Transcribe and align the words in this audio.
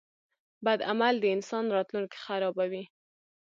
•بد 0.65 0.79
عمل 0.89 1.15
د 1.19 1.25
انسان 1.35 1.65
راتلونکی 1.77 2.17
خرابوي. 2.25 2.83